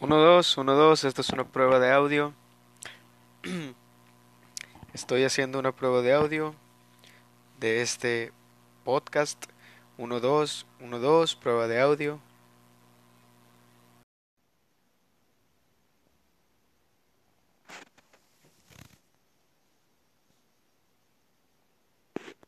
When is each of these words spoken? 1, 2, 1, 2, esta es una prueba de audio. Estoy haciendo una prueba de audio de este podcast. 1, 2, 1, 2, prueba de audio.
1, 0.00 0.16
2, 0.16 0.58
1, 0.58 0.74
2, 0.74 1.04
esta 1.04 1.20
es 1.20 1.30
una 1.30 1.44
prueba 1.44 1.78
de 1.78 1.92
audio. 1.92 2.34
Estoy 4.92 5.22
haciendo 5.22 5.58
una 5.58 5.72
prueba 5.72 6.02
de 6.02 6.12
audio 6.12 6.54
de 7.60 7.80
este 7.80 8.32
podcast. 8.84 9.44
1, 9.96 10.20
2, 10.20 10.66
1, 10.80 10.98
2, 10.98 11.36
prueba 11.36 11.68
de 11.68 11.80
audio. 11.80 12.18